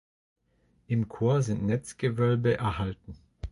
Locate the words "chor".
1.09-1.43